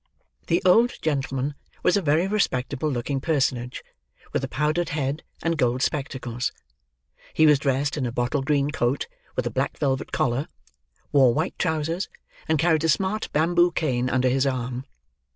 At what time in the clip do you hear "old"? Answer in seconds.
0.65-0.99